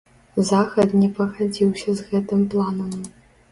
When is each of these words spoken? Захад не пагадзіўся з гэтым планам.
Захад 0.51 0.95
не 1.01 1.09
пагадзіўся 1.19 1.89
з 2.01 2.09
гэтым 2.09 2.43
планам. 2.57 3.01